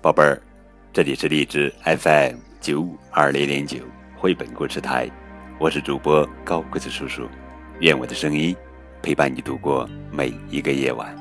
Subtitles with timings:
[0.00, 0.40] 宝贝儿，
[0.92, 3.78] 这里是荔枝 FM 九五二零零九
[4.16, 5.10] 绘本故事台，
[5.58, 7.28] 我是主播高个子叔叔，
[7.80, 8.56] 愿我的声音
[9.02, 11.12] 陪伴你度过每一个夜晚。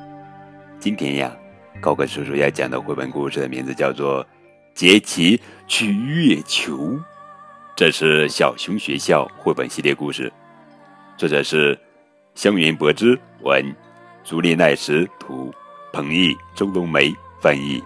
[0.79, 1.36] 今天呀，
[1.82, 4.23] 高个子叔叔要讲的绘本故事的名字叫做
[4.75, 6.78] 《杰奇去月球》，
[7.75, 10.32] 这是小熊学校绘本系列故事，
[11.18, 11.75] 作者是
[12.36, 13.75] 香云博之文，
[14.23, 15.51] 朱丽奈什图，
[15.91, 17.83] 彭毅、周冬梅翻译。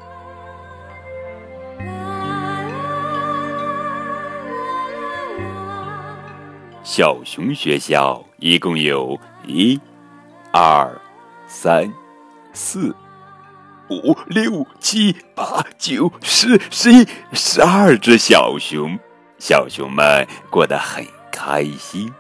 [6.94, 9.80] 小熊学校一共有一、
[10.52, 10.94] 二、
[11.48, 11.90] 三、
[12.52, 12.94] 四、
[13.90, 19.00] 五、六、七、八、九、十、十一、十二只小熊，
[19.40, 22.14] 小熊们过得很开心。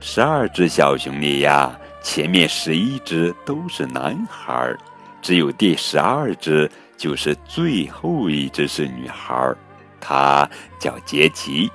[0.00, 4.70] 十二只小熊里呀，前面十一只都是男孩，
[5.22, 9.50] 只有第十二只就是最后一只是女孩，
[9.98, 10.46] 她
[10.78, 11.70] 叫杰奇。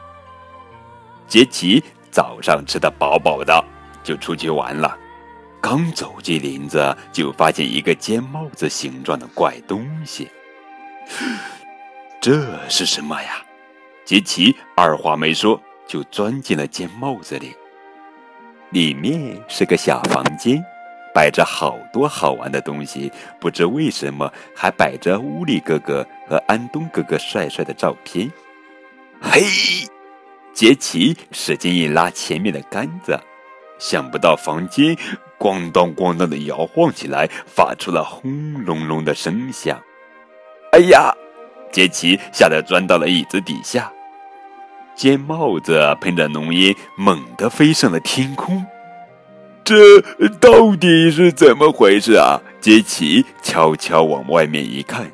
[1.31, 3.63] 杰奇早上吃的饱饱的，
[4.03, 4.97] 就出去玩了。
[5.61, 10.29] 刚走进林子，就发现一个尖帽子形状的怪东西。
[12.19, 13.41] 这是什么呀？
[14.03, 15.57] 杰奇二话没说，
[15.87, 17.55] 就钻进了尖帽子里。
[18.71, 20.61] 里面是个小房间，
[21.13, 23.09] 摆着好多好玩的东西。
[23.39, 28.29] 不知为什么，还摆着乌力哥哥和安东哥哥帅帅的照片。
[29.21, 29.45] 嘿！
[30.53, 33.19] 杰奇使劲一拉前面的杆子，
[33.79, 34.95] 想不到房间
[35.39, 39.81] 咣当咣当的摇晃起来，发出了轰隆隆的声响。
[40.73, 41.13] 哎呀！
[41.71, 43.89] 杰奇吓得钻到了椅子底下。
[44.93, 48.65] 尖帽子喷着浓烟，猛地飞上了天空。
[49.63, 50.01] 这
[50.41, 52.41] 到底是怎么回事啊？
[52.59, 55.09] 杰奇悄悄往外面一看，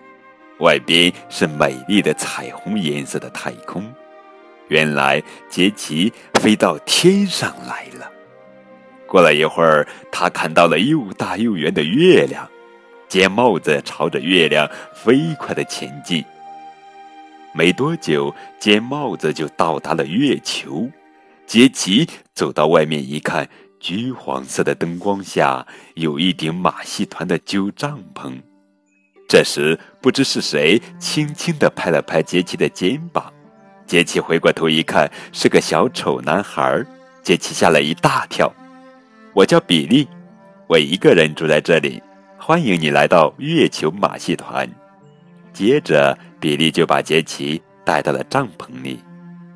[0.59, 3.85] 外边是美丽的彩虹颜色的太空。
[4.69, 8.11] 原来杰奇飞到天上来了。
[9.05, 12.47] 过了一会儿，他看到了又大又圆的月亮，
[13.07, 16.23] 尖帽子朝着月亮飞快的前进。
[17.53, 20.89] 没多久，尖帽子就到达了月球。
[21.45, 23.47] 杰奇走到外面一看，
[23.79, 28.41] 橘黄色的灯光下有一顶马戏团的旧帐篷。
[29.29, 33.33] 这时，不知是谁轻轻地拍了拍杰奇的肩膀。
[33.87, 36.85] 杰奇回过头一看，是个小丑男孩。
[37.23, 38.53] 杰奇吓了一大跳。
[39.33, 40.07] 我叫比利，
[40.67, 42.03] 我一个人住在这里。
[42.37, 44.69] 欢迎你来到月球马戏团。
[45.53, 48.99] 接着，比利就把杰奇带到了帐篷里。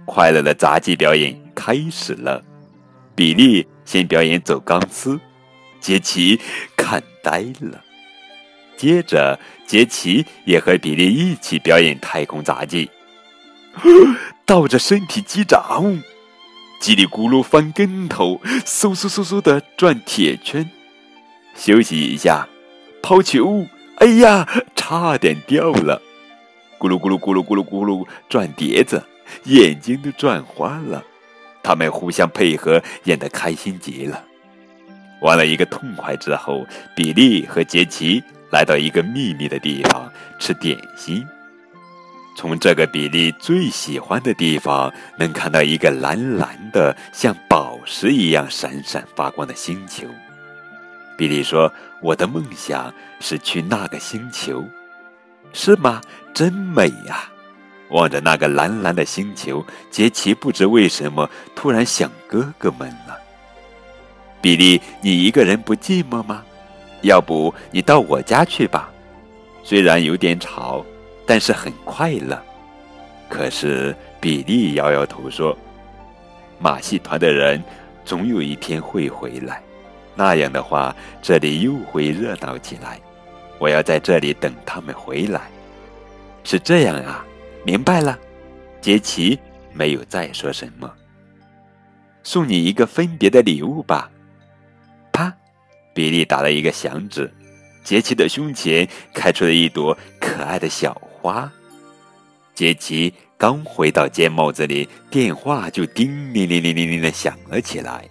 [0.05, 2.41] 快乐的杂技表演开始了。
[3.13, 5.19] 比利先表演走钢丝，
[5.79, 6.39] 杰奇
[6.75, 7.81] 看呆了。
[8.75, 12.89] 接着，杰奇也和比利一起表演太空杂技。
[14.45, 16.01] 倒着身体击掌，
[16.81, 20.69] 叽里咕噜翻跟头，嗖嗖嗖嗖的转铁圈，
[21.55, 22.47] 休息一下，
[23.01, 23.65] 抛球，
[23.97, 26.01] 哎呀，差点掉了，
[26.79, 29.03] 咕噜咕噜咕噜咕噜咕噜转碟子，
[29.45, 31.03] 眼睛都转花了。
[31.63, 34.23] 他们互相配合，演得开心极了。
[35.21, 36.65] 玩了一个痛快之后，
[36.95, 41.23] 比利和杰奇来到一个秘密的地方吃点心。
[42.35, 50.07] 从这个比利最喜欢的地方，能看到一个蓝蓝的、像宝石一样闪闪发光的星球。
[51.17, 51.71] 比利说
[52.01, 54.65] ：“我的梦想是去那个星球，
[55.53, 56.01] 是吗？
[56.33, 57.29] 真美呀！”
[57.91, 63.19] 望着那个蓝蓝的星球，杰奇不知为什么突然想哥哥们了。
[64.41, 66.43] 比利，你一个人不寂寞吗？
[67.01, 68.89] 要不你到我家去吧，
[69.63, 70.85] 虽然有点吵。
[71.31, 72.37] 但是很快乐。
[73.29, 75.57] 可是比利摇摇头说
[76.59, 77.63] ：“马戏团的人
[78.03, 79.63] 总有一天会回来，
[80.13, 82.99] 那样的话，这里又会热闹起来。
[83.59, 85.43] 我要在这里等他们回来。”
[86.43, 87.25] 是这样啊，
[87.63, 88.19] 明白了。
[88.81, 89.39] 杰奇
[89.71, 90.93] 没有再说什么。
[92.23, 94.11] 送你一个分别的礼物吧。
[95.13, 95.33] 啪！
[95.93, 97.33] 比利打了一个响指，
[97.85, 101.01] 杰奇的胸前开出了一朵可爱的小。
[101.21, 101.49] 花，
[102.55, 108.03] 杰奇刚回到尖帽子里，电话就叮铃铃铃铃铃的响了起来。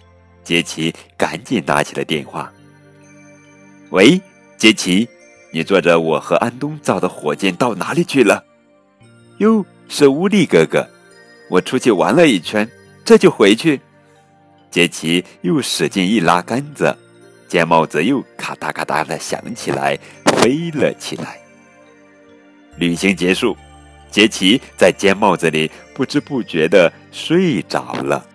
[0.45, 2.51] 杰奇赶紧拿起了电话。
[3.89, 4.19] 喂，
[4.57, 5.07] 杰奇，
[5.51, 8.45] 你坐着我和安东造的火箭到哪里去了？
[9.39, 10.87] 哟，是乌力哥哥，
[11.49, 12.69] 我出去玩了一圈，
[13.03, 13.81] 这就回去。
[14.69, 16.97] 杰奇又使劲一拉杆子，
[17.49, 21.40] 尖帽子又咔嗒咔嗒的响起来，飞了起来。
[22.81, 23.55] 旅行结束，
[24.09, 28.25] 杰奇在尖帽子里不知不觉的睡着了。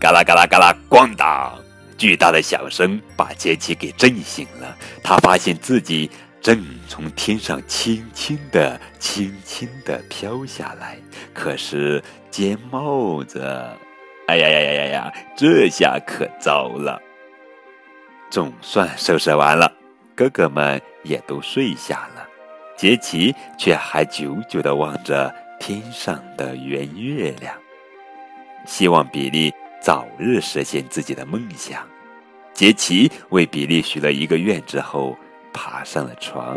[0.00, 1.56] 嘎啦嘎啦嘎啦，咣当！
[1.96, 4.76] 巨大的响声把杰奇给震醒了。
[5.04, 6.10] 他发现自己
[6.40, 10.98] 正从天上轻轻的、轻轻的飘下来，
[11.32, 13.40] 可是尖帽子，
[14.26, 15.14] 哎呀呀呀呀呀！
[15.36, 17.00] 这下可糟了。
[18.32, 19.72] 总算收拾完了，
[20.16, 22.26] 哥哥们也都睡下了。
[22.80, 27.54] 杰奇却还久久地望着天上的圆月亮，
[28.64, 31.86] 希望比利早日实现自己的梦想。
[32.54, 35.14] 杰奇为比利许了一个愿之后，
[35.52, 36.56] 爬上了床。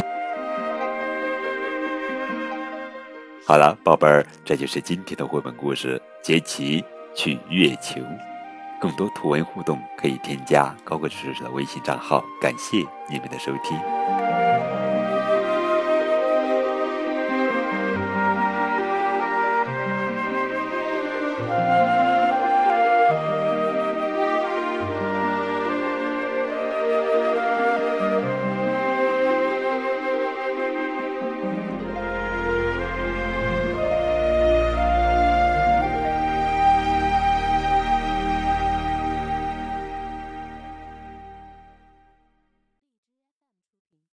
[3.46, 6.82] 好了，宝贝儿，这就是今天的绘本故事《杰奇
[7.14, 8.00] 去月球》。
[8.80, 12.24] 更多图文互动可以添加高个叔叔的微信账号。
[12.40, 12.78] 感谢
[13.10, 13.78] 你们的收听。